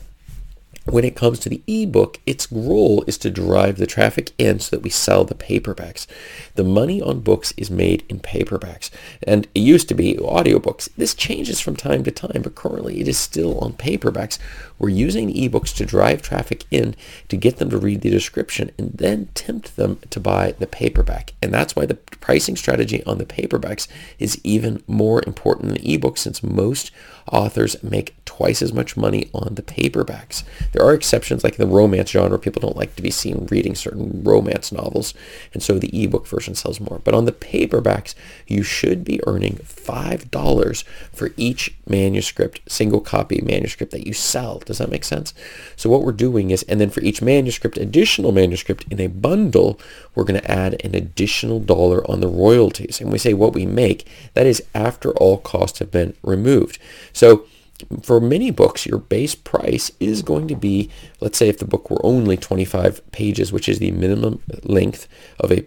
when 0.91 1.03
it 1.03 1.15
comes 1.15 1.39
to 1.39 1.49
the 1.49 1.61
ebook, 1.67 2.19
its 2.25 2.51
role 2.51 3.03
is 3.07 3.17
to 3.19 3.29
drive 3.29 3.77
the 3.77 3.87
traffic 3.87 4.31
in 4.37 4.59
so 4.59 4.75
that 4.75 4.83
we 4.83 4.89
sell 4.89 5.25
the 5.25 5.35
paperbacks. 5.35 6.07
The 6.55 6.63
money 6.63 7.01
on 7.01 7.21
books 7.21 7.53
is 7.57 7.69
made 7.69 8.03
in 8.09 8.19
paperbacks. 8.19 8.89
And 9.23 9.47
it 9.53 9.61
used 9.61 9.87
to 9.89 9.93
be 9.93 10.15
audiobooks. 10.15 10.89
This 10.97 11.13
changes 11.13 11.59
from 11.59 11.75
time 11.75 12.03
to 12.03 12.11
time, 12.11 12.41
but 12.43 12.55
currently 12.55 13.01
it 13.01 13.07
is 13.07 13.17
still 13.17 13.59
on 13.59 13.73
paperbacks. 13.73 14.37
We're 14.77 14.89
using 14.89 15.33
ebooks 15.33 15.75
to 15.75 15.85
drive 15.85 16.21
traffic 16.21 16.65
in 16.71 16.95
to 17.27 17.37
get 17.37 17.57
them 17.57 17.69
to 17.69 17.77
read 17.77 18.01
the 18.01 18.09
description 18.09 18.71
and 18.77 18.91
then 18.93 19.27
tempt 19.33 19.75
them 19.75 19.99
to 20.09 20.19
buy 20.19 20.53
the 20.53 20.67
paperback. 20.67 21.33
And 21.41 21.53
that's 21.53 21.75
why 21.75 21.85
the 21.85 21.95
pricing 21.95 22.55
strategy 22.55 23.03
on 23.05 23.17
the 23.17 23.25
paperbacks 23.25 23.87
is 24.17 24.39
even 24.43 24.83
more 24.87 25.21
important 25.25 25.69
than 25.69 25.83
ebooks 25.83 26.19
since 26.19 26.43
most 26.43 26.91
authors 27.31 27.81
make 27.83 28.15
twice 28.25 28.61
as 28.61 28.73
much 28.73 28.97
money 28.97 29.29
on 29.33 29.55
the 29.55 29.61
paperbacks. 29.61 30.43
There 30.79 30.87
are 30.87 30.93
exceptions 30.93 31.43
like 31.43 31.59
in 31.59 31.69
the 31.69 31.75
romance 31.75 32.11
genre. 32.11 32.39
People 32.39 32.61
don't 32.61 32.77
like 32.77 32.95
to 32.95 33.01
be 33.01 33.11
seen 33.11 33.47
reading 33.51 33.75
certain 33.75 34.23
romance 34.23 34.71
novels, 34.71 35.13
and 35.53 35.61
so 35.61 35.77
the 35.77 35.91
ebook 36.03 36.25
version 36.25 36.55
sells 36.55 36.79
more. 36.79 37.01
But 37.03 37.13
on 37.13 37.25
the 37.25 37.33
paperbacks, 37.33 38.15
you 38.47 38.63
should 38.63 39.03
be 39.03 39.19
earning 39.27 39.57
$5 39.57 40.83
for 41.11 41.31
each 41.35 41.75
manuscript, 41.85 42.61
single 42.71 43.01
copy 43.01 43.41
manuscript 43.41 43.91
that 43.91 44.07
you 44.07 44.13
sell. 44.13 44.59
Does 44.59 44.77
that 44.77 44.89
make 44.89 45.03
sense? 45.03 45.33
So 45.75 45.89
what 45.89 46.03
we're 46.03 46.13
doing 46.13 46.49
is, 46.49 46.63
and 46.63 46.79
then 46.79 46.91
for 46.91 47.01
each 47.01 47.21
manuscript, 47.21 47.77
additional 47.77 48.31
manuscript 48.31 48.85
in 48.89 49.01
a 49.01 49.07
bundle, 49.07 49.81
we're 50.15 50.23
going 50.23 50.39
to 50.39 50.49
add 50.49 50.79
an 50.85 50.95
additional 50.95 51.59
dollar 51.59 52.09
on 52.09 52.21
the 52.21 52.29
royalties. 52.29 53.01
And 53.01 53.11
we 53.11 53.17
say 53.17 53.33
what 53.33 53.51
we 53.51 53.65
make, 53.65 54.07
that 54.33 54.47
is 54.47 54.63
after 54.73 55.11
all 55.11 55.39
costs 55.39 55.79
have 55.79 55.91
been 55.91 56.15
removed. 56.23 56.79
So 57.11 57.47
for 58.01 58.19
many 58.19 58.51
books, 58.51 58.85
your 58.85 58.99
base 58.99 59.35
price 59.35 59.91
is 59.99 60.21
going 60.21 60.47
to 60.47 60.55
be, 60.55 60.89
let's 61.19 61.37
say 61.37 61.49
if 61.49 61.59
the 61.59 61.65
book 61.65 61.89
were 61.89 62.05
only 62.05 62.37
25 62.37 63.11
pages, 63.11 63.51
which 63.51 63.69
is 63.69 63.79
the 63.79 63.91
minimum 63.91 64.41
length 64.63 65.07
of 65.39 65.51
a 65.51 65.65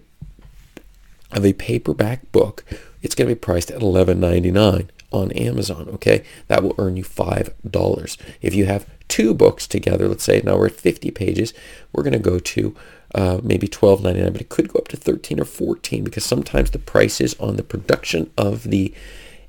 of 1.33 1.47
a 1.47 1.55
paperback 1.55 2.31
book, 2.31 2.63
it's 3.01 3.15
going 3.15 3.27
to 3.27 3.35
be 3.35 3.39
priced 3.39 3.71
at 3.71 3.81
$11.99 3.81 4.89
on 5.11 5.33
Amazon, 5.33 5.89
okay? 5.95 6.25
That 6.49 6.63
will 6.63 6.75
earn 6.79 6.97
you 6.97 7.05
$5. 7.05 8.17
If 8.43 8.55
you 8.55 8.67
have 8.67 8.87
two 9.09 9.33
books 9.35 9.67
together, 9.67 10.09
let's 10.09 10.25
say 10.25 10.43
now 10.45 10.57
we're 10.57 10.67
at 10.67 10.73
50 10.73 11.11
pages, 11.11 11.55
we're 11.93 12.03
going 12.03 12.13
to 12.13 12.19
go 12.19 12.39
to 12.39 12.77
uh, 13.15 13.41
maybe 13.43 13.69
$12.99, 13.69 14.33
but 14.33 14.41
it 14.41 14.49
could 14.49 14.69
go 14.69 14.79
up 14.79 14.89
to 14.89 14.97
13 14.97 15.41
or 15.41 15.45
14 15.45 16.05
because 16.05 16.25
sometimes 16.25 16.71
the 16.71 16.79
prices 16.79 17.35
on 17.39 17.57
the 17.57 17.63
production 17.63 18.31
of 18.37 18.65
the 18.65 18.95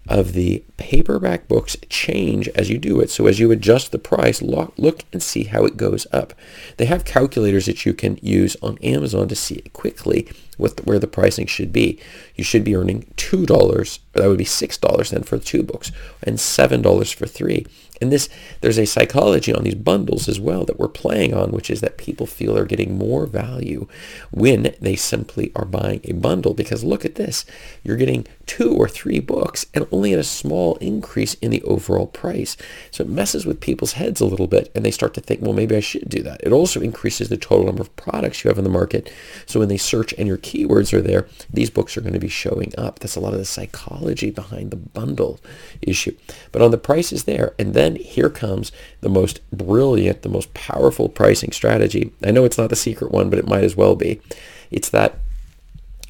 of 0.08 0.34
the 0.34 0.64
paperback 0.78 1.48
books 1.48 1.78
change 1.90 2.48
as 2.50 2.70
you 2.70 2.78
do 2.78 3.00
it. 3.00 3.10
So 3.10 3.28
as 3.28 3.40
you 3.40 3.52
adjust 3.52 3.92
the 3.92 4.00
price, 4.00 4.42
look 4.42 5.04
and 5.14 5.24
see 5.24 5.46
how 5.46 5.64
it 5.66 5.78
goes 5.78 6.06
up. 6.12 6.34
They 6.78 6.86
have 6.86 7.06
calculators 7.06 7.68
that 7.68 7.86
you 7.86 7.94
can 7.94 8.20
use 8.22 8.58
on 8.62 8.78
Amazon 8.80 9.28
to 9.30 9.36
see 9.36 9.56
it 9.56 9.74
quickly 9.74 10.28
what 10.58 10.86
where 10.86 11.00
the 11.00 11.08
pricing 11.08 11.48
should 11.48 11.72
be. 11.72 12.00
You 12.36 12.44
should 12.44 12.64
be 12.64 12.76
earning 12.76 13.12
$2, 13.18 14.00
that 14.14 14.28
would 14.28 14.38
be 14.38 14.46
$6 14.46 15.10
then 15.10 15.24
for 15.24 15.38
two 15.38 15.64
books, 15.64 15.92
and 16.22 16.38
$7 16.38 17.14
for 17.14 17.28
three. 17.28 17.66
And 18.02 18.12
this, 18.12 18.28
there's 18.60 18.80
a 18.80 18.86
psychology 18.86 19.54
on 19.54 19.64
these 19.64 19.76
bundles 19.76 20.28
as 20.28 20.40
well 20.40 20.66
that 20.66 20.78
we're 20.78 20.90
playing 20.90 21.34
on, 21.34 21.52
which 21.52 21.70
is 21.70 21.80
that 21.80 21.98
people 21.98 22.26
feel 22.26 22.54
they're 22.54 22.66
getting 22.66 22.98
more 22.98 23.26
value 23.26 23.88
when 24.32 24.76
they 24.82 24.98
simply 24.98 25.52
are 25.56 25.64
buying 25.64 26.02
a 26.04 26.14
bundle. 26.14 26.54
Because 26.54 26.84
look 26.84 27.06
at 27.06 27.16
this, 27.16 27.46
you're 27.82 27.96
getting 27.96 28.28
two 28.46 28.74
or 28.76 28.90
three 28.90 29.20
books 29.20 29.66
and 29.74 29.88
only 29.90 30.12
at 30.12 30.20
a 30.20 30.24
small 30.24 30.76
increase 30.78 31.36
in 31.36 31.52
the 31.52 31.62
overall 31.64 32.08
price. 32.08 32.58
So 32.92 33.04
it 33.04 33.10
messes 33.10 33.46
with 33.46 33.62
people's 33.62 33.94
heads 33.94 34.20
a 34.20 34.26
little 34.26 34.48
bit 34.48 34.70
and 34.76 34.84
they 34.84 34.92
start 34.92 35.14
to 35.14 35.22
think, 35.22 35.42
well, 35.42 35.54
maybe 35.54 35.76
I 35.76 35.80
should 35.80 36.10
do 36.10 36.24
that. 36.24 36.42
It 36.44 36.52
also 36.52 36.82
increases 36.82 37.30
the 37.30 37.38
total 37.38 37.68
number 37.68 37.84
of 37.84 37.96
products 37.96 38.44
you 38.44 38.50
have 38.50 38.58
in 38.58 38.66
the 38.66 38.70
market. 38.70 39.14
So 39.46 39.60
when 39.60 39.70
they 39.70 39.78
search 39.78 40.14
and 40.18 40.28
your 40.28 40.38
keywords 40.44 40.94
are 40.94 41.02
there, 41.02 41.28
these 41.52 41.70
books 41.70 41.98
are 41.98 42.02
going 42.02 42.14
to 42.14 42.20
be 42.20 42.28
showing 42.28 42.74
up. 42.78 43.00
That's 43.00 43.16
a 43.16 43.20
lot 43.20 43.34
of 43.34 43.40
the 43.40 43.46
psychology 43.46 44.30
behind 44.30 44.72
the 44.72 44.78
bundle 44.78 45.40
issue. 45.82 46.16
But 46.52 46.62
on 46.62 46.72
the 46.72 46.78
price 46.78 47.12
is 47.12 47.24
there. 47.24 47.54
And 47.58 47.74
then 47.74 47.96
here 47.96 48.30
comes 48.30 48.72
the 49.02 49.10
most 49.10 49.40
brilliant, 49.52 50.22
the 50.22 50.30
most 50.30 50.54
powerful 50.54 51.10
pricing 51.10 51.52
strategy. 51.52 52.12
I 52.24 52.32
know 52.32 52.46
it's 52.46 52.58
not 52.58 52.70
the 52.70 52.76
secret 52.76 53.12
one, 53.12 53.30
but 53.30 53.40
it 53.40 53.48
might 53.48 53.64
as 53.64 53.76
well 53.76 53.96
be. 53.96 54.22
It's 54.70 54.90
that 54.90 55.20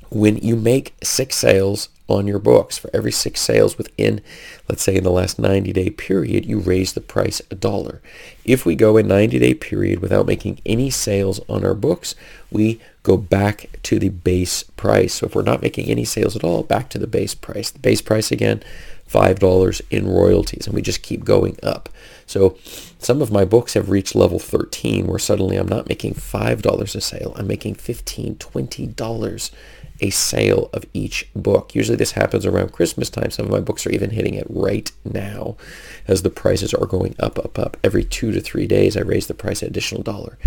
when 0.10 0.38
you 0.38 0.56
make 0.56 0.94
six 1.04 1.36
sales 1.36 1.90
on 2.08 2.28
your 2.28 2.40
books. 2.40 2.78
For 2.78 2.90
every 2.94 3.12
six 3.12 3.42
sales 3.42 3.78
within, 3.78 4.22
let's 4.68 4.84
say 4.84 4.96
in 4.96 5.04
the 5.04 5.12
last 5.12 5.40
90 5.40 5.72
day 5.74 5.90
period, 5.90 6.46
you 6.46 6.60
raise 6.60 6.94
the 6.94 7.02
price 7.02 7.42
a 7.50 7.56
dollar. 7.56 8.02
If 8.46 8.66
we 8.66 8.76
go 8.76 8.98
a 8.98 9.04
90 9.04 9.40
day 9.40 9.54
period 9.54 10.00
without 10.00 10.26
making 10.26 10.60
any 10.66 10.90
sales 10.90 11.40
on 11.48 11.66
our 11.66 11.74
books, 11.74 12.16
we 12.52 12.82
go 13.04 13.18
back 13.18 13.70
to 13.84 14.00
the 14.00 14.10
base 14.10 14.64
price. 14.64 15.16
So 15.16 15.28
if 15.28 15.36
we're 15.36 15.42
not 15.42 15.62
making 15.62 15.88
any 15.88 16.06
sales 16.06 16.36
at 16.36 16.44
all, 16.44 16.64
back 16.64 16.90
to 16.90 17.00
the 17.00 17.08
base 17.08 17.36
price. 17.36 17.70
The 17.70 17.80
base 17.80 18.02
price 18.02 18.32
again, 18.32 18.64
$5 19.14 19.82
in 19.92 20.08
royalties, 20.08 20.66
and 20.66 20.76
we 20.76 20.82
just 20.82 21.04
keep 21.04 21.24
going 21.24 21.58
up. 21.62 21.90
So 22.26 22.58
some 23.00 23.22
of 23.22 23.32
my 23.32 23.46
books 23.46 23.74
have 23.74 23.90
reached 23.90 24.16
level 24.16 24.40
13 24.40 25.08
where 25.08 25.20
suddenly 25.20 25.58
I'm 25.58 25.68
not 25.68 25.90
making 25.90 26.16
$5 26.16 26.96
a 26.96 27.02
sale. 27.02 27.34
I'm 27.36 27.48
making 27.48 27.76
$15, 27.76 28.38
$20 28.38 29.52
a 30.00 30.10
sale 30.10 30.70
of 30.74 30.86
each 30.94 31.30
book. 31.36 31.76
Usually 31.76 31.96
this 31.96 32.14
happens 32.14 32.46
around 32.46 32.72
Christmas 32.72 33.10
time. 33.10 33.30
Some 33.30 33.46
of 33.46 33.52
my 33.52 33.60
books 33.60 33.86
are 33.86 33.92
even 33.92 34.10
hitting 34.10 34.34
it 34.34 34.48
right 34.50 34.92
now 35.06 35.58
as 36.08 36.24
the 36.24 36.30
prices 36.30 36.74
are 36.74 36.86
going 36.86 37.16
up, 37.20 37.38
up, 37.38 37.60
up. 37.60 37.78
Every 37.84 38.04
two 38.04 38.32
to 38.32 38.42
three 38.42 38.68
days, 38.68 38.98
I 38.98 39.02
raise 39.02 39.28
the 39.28 39.34
price 39.34 39.62
an 39.62 39.68
additional 39.68 40.04
dollar. 40.04 40.38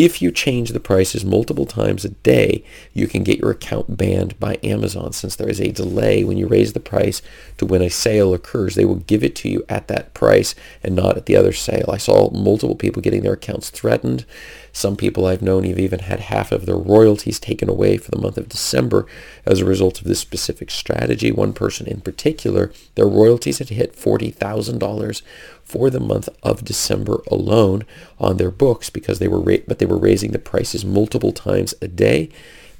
If 0.00 0.22
you 0.22 0.32
change 0.32 0.70
the 0.70 0.80
prices 0.80 1.26
multiple 1.26 1.66
times 1.66 2.06
a 2.06 2.08
day, 2.08 2.64
you 2.94 3.06
can 3.06 3.22
get 3.22 3.38
your 3.38 3.50
account 3.50 3.98
banned 3.98 4.40
by 4.40 4.58
Amazon 4.62 5.12
since 5.12 5.36
there 5.36 5.50
is 5.50 5.60
a 5.60 5.72
delay 5.72 6.24
when 6.24 6.38
you 6.38 6.46
raise 6.46 6.72
the 6.72 6.80
price 6.80 7.20
to 7.58 7.66
when 7.66 7.82
a 7.82 7.90
sale 7.90 8.32
occurs. 8.32 8.76
They 8.76 8.86
will 8.86 8.94
give 8.94 9.22
it 9.22 9.36
to 9.36 9.50
you 9.50 9.62
at 9.68 9.88
that 9.88 10.14
price 10.14 10.54
and 10.82 10.96
not 10.96 11.18
at 11.18 11.26
the 11.26 11.36
other 11.36 11.52
sale. 11.52 11.90
I 11.92 11.98
saw 11.98 12.30
multiple 12.30 12.76
people 12.76 13.02
getting 13.02 13.20
their 13.20 13.34
accounts 13.34 13.68
threatened. 13.68 14.24
Some 14.72 14.96
people 14.96 15.26
I've 15.26 15.42
known 15.42 15.64
have 15.64 15.78
even 15.78 16.00
had 16.00 16.20
half 16.20 16.52
of 16.52 16.66
their 16.66 16.76
royalties 16.76 17.38
taken 17.38 17.68
away 17.68 17.96
for 17.96 18.10
the 18.10 18.20
month 18.20 18.38
of 18.38 18.48
December 18.48 19.06
as 19.44 19.60
a 19.60 19.64
result 19.64 20.00
of 20.00 20.06
this 20.06 20.20
specific 20.20 20.70
strategy. 20.70 21.32
One 21.32 21.52
person 21.52 21.86
in 21.86 22.00
particular, 22.00 22.72
their 22.94 23.06
royalties 23.06 23.58
had 23.58 23.70
hit 23.70 23.96
$40,000 23.96 25.22
for 25.64 25.90
the 25.90 26.00
month 26.00 26.28
of 26.42 26.64
December 26.64 27.22
alone 27.30 27.84
on 28.18 28.36
their 28.36 28.50
books 28.50 28.90
because 28.90 29.18
they 29.18 29.28
were 29.28 29.40
ra- 29.40 29.56
but 29.66 29.78
they 29.78 29.86
were 29.86 29.98
raising 29.98 30.32
the 30.32 30.38
prices 30.38 30.84
multiple 30.84 31.32
times 31.32 31.74
a 31.80 31.88
day. 31.88 32.28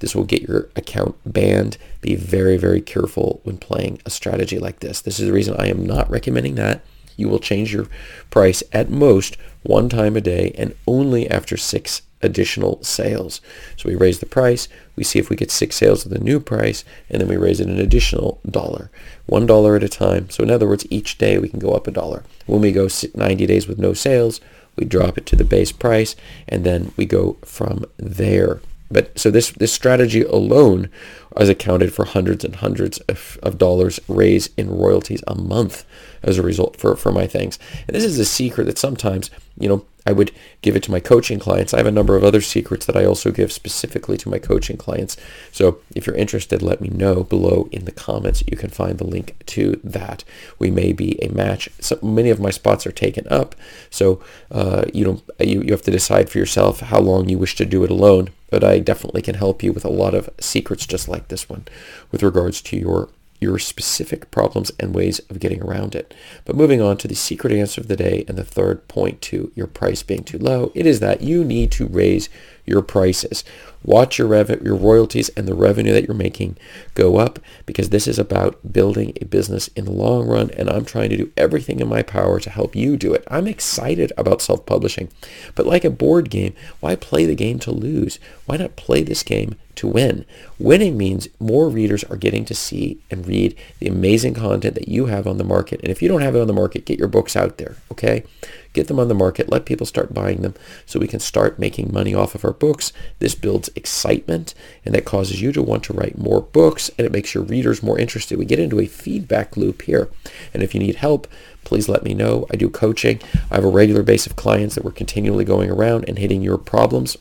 This 0.00 0.14
will 0.14 0.24
get 0.24 0.42
your 0.42 0.70
account 0.76 1.16
banned. 1.24 1.76
Be 2.00 2.16
very, 2.16 2.56
very 2.56 2.80
careful 2.80 3.40
when 3.44 3.58
playing 3.58 4.00
a 4.04 4.10
strategy 4.10 4.58
like 4.58 4.80
this. 4.80 5.00
This 5.00 5.20
is 5.20 5.26
the 5.26 5.32
reason 5.32 5.54
I 5.58 5.68
am 5.68 5.84
not 5.84 6.10
recommending 6.10 6.54
that. 6.56 6.82
You 7.20 7.28
will 7.28 7.38
change 7.38 7.72
your 7.72 7.86
price 8.30 8.62
at 8.72 8.90
most 8.90 9.36
one 9.62 9.88
time 9.88 10.16
a 10.16 10.20
day 10.20 10.54
and 10.56 10.74
only 10.86 11.30
after 11.30 11.56
six 11.56 12.02
additional 12.22 12.82
sales. 12.82 13.40
So 13.76 13.88
we 13.88 13.94
raise 13.94 14.18
the 14.18 14.26
price, 14.26 14.68
we 14.96 15.04
see 15.04 15.18
if 15.18 15.30
we 15.30 15.36
get 15.36 15.50
six 15.50 15.76
sales 15.76 16.04
at 16.04 16.12
the 16.12 16.18
new 16.18 16.40
price, 16.40 16.84
and 17.08 17.20
then 17.20 17.28
we 17.28 17.36
raise 17.36 17.60
it 17.60 17.68
an 17.68 17.78
additional 17.78 18.40
dollar. 18.48 18.90
One 19.26 19.46
dollar 19.46 19.76
at 19.76 19.84
a 19.84 19.88
time. 19.88 20.28
So 20.30 20.42
in 20.42 20.50
other 20.50 20.66
words, 20.66 20.86
each 20.90 21.18
day 21.18 21.38
we 21.38 21.48
can 21.48 21.60
go 21.60 21.72
up 21.72 21.86
a 21.86 21.92
dollar. 21.92 22.24
When 22.46 22.60
we 22.60 22.72
go 22.72 22.88
90 23.14 23.46
days 23.46 23.66
with 23.66 23.78
no 23.78 23.94
sales, 23.94 24.40
we 24.76 24.84
drop 24.84 25.18
it 25.18 25.26
to 25.26 25.36
the 25.36 25.44
base 25.44 25.72
price, 25.72 26.16
and 26.48 26.64
then 26.64 26.92
we 26.96 27.06
go 27.06 27.36
from 27.44 27.84
there. 27.96 28.60
But 28.90 29.18
so 29.18 29.30
this, 29.30 29.50
this 29.50 29.72
strategy 29.72 30.22
alone 30.22 30.90
has 31.36 31.48
accounted 31.48 31.92
for 31.94 32.04
hundreds 32.04 32.44
and 32.44 32.56
hundreds 32.56 32.98
of, 33.00 33.38
of 33.42 33.56
dollars 33.56 34.00
raised 34.08 34.52
in 34.58 34.68
royalties 34.68 35.22
a 35.26 35.34
month 35.34 35.84
as 36.22 36.38
a 36.38 36.42
result 36.42 36.76
for, 36.76 36.96
for 36.96 37.12
my 37.12 37.26
things. 37.26 37.58
And 37.86 37.94
this 37.94 38.04
is 38.04 38.18
a 38.18 38.24
secret 38.24 38.64
that 38.64 38.78
sometimes, 38.78 39.30
you 39.58 39.68
know, 39.68 39.84
I 40.10 40.12
would 40.12 40.32
give 40.60 40.74
it 40.74 40.82
to 40.84 40.90
my 40.90 40.98
coaching 40.98 41.38
clients. 41.38 41.72
I 41.72 41.76
have 41.76 41.86
a 41.86 41.92
number 41.92 42.16
of 42.16 42.24
other 42.24 42.40
secrets 42.40 42.84
that 42.86 42.96
I 42.96 43.04
also 43.04 43.30
give 43.30 43.52
specifically 43.52 44.16
to 44.18 44.28
my 44.28 44.40
coaching 44.40 44.76
clients. 44.76 45.16
So 45.52 45.78
if 45.94 46.04
you're 46.04 46.16
interested, 46.16 46.62
let 46.62 46.80
me 46.80 46.88
know 46.88 47.22
below 47.22 47.68
in 47.70 47.84
the 47.84 47.92
comments. 47.92 48.42
You 48.50 48.56
can 48.56 48.70
find 48.70 48.98
the 48.98 49.06
link 49.06 49.36
to 49.54 49.80
that. 49.84 50.24
We 50.58 50.68
may 50.70 50.92
be 50.92 51.22
a 51.22 51.28
match. 51.28 51.68
So 51.78 51.98
many 52.02 52.30
of 52.30 52.40
my 52.40 52.50
spots 52.50 52.86
are 52.88 52.92
taken 53.06 53.24
up. 53.28 53.54
So 53.88 54.20
uh, 54.50 54.84
you 54.92 55.04
know 55.04 55.22
you, 55.38 55.62
you 55.62 55.70
have 55.70 55.82
to 55.82 55.92
decide 55.92 56.28
for 56.28 56.38
yourself 56.38 56.80
how 56.80 56.98
long 56.98 57.28
you 57.28 57.38
wish 57.38 57.54
to 57.56 57.64
do 57.64 57.84
it 57.84 57.90
alone. 57.90 58.30
But 58.50 58.64
I 58.64 58.80
definitely 58.80 59.22
can 59.22 59.36
help 59.36 59.62
you 59.62 59.72
with 59.72 59.84
a 59.84 59.96
lot 60.02 60.12
of 60.12 60.28
secrets 60.40 60.84
just 60.84 61.08
like 61.08 61.28
this 61.28 61.48
one 61.48 61.66
with 62.10 62.24
regards 62.24 62.60
to 62.62 62.76
your 62.76 63.10
your 63.40 63.58
specific 63.58 64.30
problems 64.30 64.70
and 64.78 64.94
ways 64.94 65.18
of 65.30 65.40
getting 65.40 65.62
around 65.62 65.94
it. 65.94 66.14
But 66.44 66.56
moving 66.56 66.80
on 66.82 66.98
to 66.98 67.08
the 67.08 67.14
secret 67.14 67.52
answer 67.52 67.80
of 67.80 67.88
the 67.88 67.96
day 67.96 68.24
and 68.28 68.36
the 68.36 68.44
third 68.44 68.86
point 68.86 69.22
to 69.22 69.50
your 69.54 69.66
price 69.66 70.02
being 70.02 70.24
too 70.24 70.38
low, 70.38 70.70
it 70.74 70.86
is 70.86 71.00
that 71.00 71.22
you 71.22 71.44
need 71.44 71.72
to 71.72 71.86
raise 71.86 72.28
your 72.70 72.82
prices. 72.82 73.44
Watch 73.82 74.18
your 74.18 74.26
rev- 74.28 74.62
your 74.62 74.76
royalties 74.76 75.30
and 75.30 75.48
the 75.48 75.54
revenue 75.54 75.92
that 75.92 76.06
you're 76.06 76.14
making 76.14 76.58
go 76.94 77.16
up 77.16 77.38
because 77.64 77.88
this 77.88 78.06
is 78.06 78.18
about 78.18 78.72
building 78.72 79.16
a 79.20 79.24
business 79.24 79.68
in 79.68 79.86
the 79.86 79.90
long 79.90 80.26
run 80.26 80.50
and 80.50 80.68
I'm 80.68 80.84
trying 80.84 81.08
to 81.10 81.16
do 81.16 81.32
everything 81.36 81.80
in 81.80 81.88
my 81.88 82.02
power 82.02 82.38
to 82.40 82.50
help 82.50 82.76
you 82.76 82.98
do 82.98 83.14
it. 83.14 83.24
I'm 83.28 83.46
excited 83.46 84.12
about 84.18 84.42
self-publishing. 84.42 85.08
But 85.54 85.66
like 85.66 85.84
a 85.84 85.90
board 85.90 86.28
game, 86.28 86.54
why 86.80 86.94
play 86.94 87.24
the 87.24 87.34
game 87.34 87.58
to 87.60 87.70
lose? 87.72 88.18
Why 88.44 88.58
not 88.58 88.76
play 88.76 89.02
this 89.02 89.22
game 89.22 89.56
to 89.76 89.88
win? 89.88 90.26
Winning 90.58 90.98
means 90.98 91.28
more 91.38 91.70
readers 91.70 92.04
are 92.04 92.16
getting 92.16 92.44
to 92.46 92.54
see 92.54 92.98
and 93.10 93.26
read 93.26 93.56
the 93.78 93.88
amazing 93.88 94.34
content 94.34 94.74
that 94.74 94.88
you 94.88 95.06
have 95.06 95.26
on 95.26 95.38
the 95.38 95.44
market. 95.44 95.80
And 95.80 95.90
if 95.90 96.02
you 96.02 96.08
don't 96.08 96.20
have 96.20 96.36
it 96.36 96.40
on 96.40 96.48
the 96.48 96.52
market, 96.52 96.84
get 96.84 96.98
your 96.98 97.08
books 97.08 97.34
out 97.34 97.56
there, 97.56 97.76
okay? 97.90 98.24
Get 98.72 98.86
them 98.86 99.00
on 99.00 99.08
the 99.08 99.14
market, 99.14 99.48
let 99.48 99.64
people 99.64 99.86
start 99.86 100.14
buying 100.14 100.42
them 100.42 100.54
so 100.86 101.00
we 101.00 101.08
can 101.08 101.18
start 101.18 101.58
making 101.58 101.92
money 101.92 102.14
off 102.14 102.34
of 102.34 102.44
our 102.44 102.52
books. 102.52 102.92
This 103.18 103.34
builds 103.34 103.70
excitement 103.74 104.54
and 104.84 104.94
that 104.94 105.04
causes 105.04 105.42
you 105.42 105.52
to 105.52 105.62
want 105.62 105.82
to 105.84 105.92
write 105.92 106.16
more 106.16 106.40
books 106.40 106.88
and 106.96 107.06
it 107.06 107.12
makes 107.12 107.34
your 107.34 107.42
readers 107.42 107.82
more 107.82 107.98
interested. 107.98 108.38
We 108.38 108.44
get 108.44 108.60
into 108.60 108.80
a 108.80 108.86
feedback 108.86 109.56
loop 109.56 109.82
here. 109.82 110.08
And 110.54 110.62
if 110.62 110.74
you 110.74 110.80
need 110.80 110.96
help, 110.96 111.26
please 111.64 111.88
let 111.88 112.04
me 112.04 112.14
know. 112.14 112.46
I 112.52 112.56
do 112.56 112.70
coaching. 112.70 113.20
I 113.50 113.56
have 113.56 113.64
a 113.64 113.68
regular 113.68 114.02
base 114.02 114.26
of 114.26 114.36
clients 114.36 114.76
that 114.76 114.84
we're 114.84 114.92
continually 114.92 115.44
going 115.44 115.70
around 115.70 116.04
and 116.08 116.18
hitting 116.18 116.42
your 116.42 116.58
problems 116.58 117.16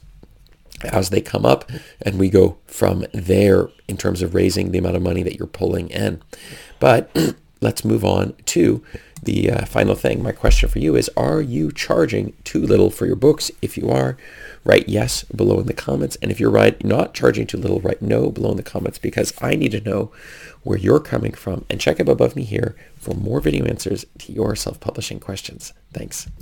as 0.83 1.09
they 1.09 1.21
come 1.21 1.45
up 1.45 1.69
and 2.01 2.17
we 2.17 2.29
go 2.29 2.57
from 2.65 3.05
there 3.13 3.69
in 3.87 3.97
terms 3.97 4.21
of 4.21 4.33
raising 4.33 4.71
the 4.71 4.77
amount 4.77 4.95
of 4.95 5.01
money 5.01 5.23
that 5.23 5.35
you're 5.35 5.47
pulling 5.47 5.89
in. 5.89 6.21
But 6.79 7.15
let's 7.61 7.83
move 7.83 8.05
on 8.05 8.33
to 8.45 8.83
the 9.23 9.51
uh, 9.51 9.65
final 9.65 9.95
thing. 9.95 10.23
My 10.23 10.31
question 10.31 10.69
for 10.69 10.79
you 10.79 10.95
is, 10.95 11.09
are 11.17 11.41
you 11.41 11.71
charging 11.71 12.33
too 12.43 12.61
little 12.61 12.89
for 12.89 13.05
your 13.05 13.15
books? 13.15 13.51
If 13.61 13.77
you 13.77 13.89
are, 13.89 14.17
write 14.63 14.87
yes 14.87 15.23
below 15.23 15.59
in 15.59 15.67
the 15.67 15.73
comments. 15.73 16.17
And 16.21 16.31
if 16.31 16.39
you're 16.39 16.49
right, 16.49 16.81
not 16.83 17.13
charging 17.13 17.45
too 17.45 17.57
little, 17.57 17.81
write 17.81 18.01
no 18.01 18.31
below 18.31 18.51
in 18.51 18.57
the 18.57 18.63
comments 18.63 18.97
because 18.97 19.33
I 19.41 19.55
need 19.55 19.71
to 19.71 19.81
know 19.81 20.11
where 20.63 20.77
you're 20.77 20.99
coming 20.99 21.33
from. 21.33 21.65
And 21.69 21.81
check 21.81 21.99
up 21.99 22.07
above 22.07 22.35
me 22.35 22.43
here 22.43 22.75
for 22.95 23.13
more 23.13 23.41
video 23.41 23.65
answers 23.65 24.05
to 24.19 24.31
your 24.31 24.55
self-publishing 24.55 25.19
questions. 25.19 25.73
Thanks. 25.93 26.29